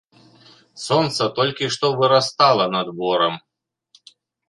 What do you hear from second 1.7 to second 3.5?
што вырастала над борам.